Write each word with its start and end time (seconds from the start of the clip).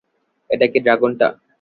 এটা 0.49 0.65
কি 0.71 0.79
ড্রাগনটা? 0.79 1.27